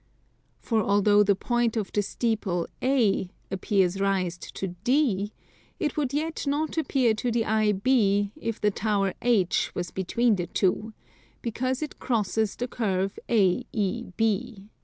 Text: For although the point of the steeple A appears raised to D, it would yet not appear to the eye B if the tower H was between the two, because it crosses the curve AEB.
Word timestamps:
For 0.57 0.81
although 0.81 1.21
the 1.21 1.35
point 1.35 1.77
of 1.77 1.91
the 1.91 2.01
steeple 2.01 2.65
A 2.81 3.29
appears 3.51 3.99
raised 4.01 4.41
to 4.55 4.69
D, 4.83 5.31
it 5.79 5.95
would 5.95 6.11
yet 6.11 6.47
not 6.47 6.75
appear 6.75 7.13
to 7.13 7.29
the 7.29 7.45
eye 7.45 7.71
B 7.71 8.31
if 8.35 8.59
the 8.59 8.71
tower 8.71 9.13
H 9.21 9.71
was 9.75 9.91
between 9.91 10.37
the 10.37 10.47
two, 10.47 10.93
because 11.43 11.83
it 11.83 11.99
crosses 11.99 12.55
the 12.55 12.67
curve 12.67 13.19
AEB. 13.29 14.69